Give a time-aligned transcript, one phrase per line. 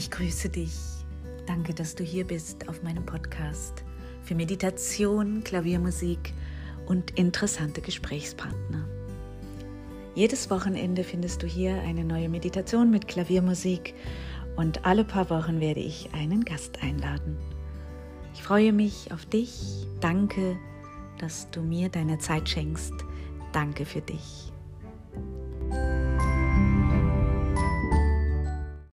[0.00, 0.72] Ich grüße dich.
[1.46, 3.84] Danke, dass du hier bist auf meinem Podcast
[4.22, 6.32] für Meditation, Klaviermusik
[6.86, 8.88] und interessante Gesprächspartner.
[10.14, 13.92] Jedes Wochenende findest du hier eine neue Meditation mit Klaviermusik
[14.56, 17.36] und alle paar Wochen werde ich einen Gast einladen.
[18.32, 19.86] Ich freue mich auf dich.
[20.00, 20.56] Danke,
[21.18, 22.94] dass du mir deine Zeit schenkst.
[23.52, 24.50] Danke für dich.